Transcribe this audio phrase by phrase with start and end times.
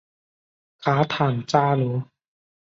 [0.79, 2.03] 卡坦扎罗。